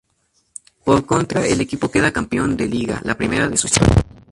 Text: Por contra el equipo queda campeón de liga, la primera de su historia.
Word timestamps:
Por 0.83 1.05
contra 1.05 1.45
el 1.45 1.61
equipo 1.61 1.91
queda 1.91 2.11
campeón 2.11 2.57
de 2.57 2.65
liga, 2.65 3.01
la 3.03 3.13
primera 3.13 3.47
de 3.47 3.55
su 3.55 3.67
historia. 3.67 3.93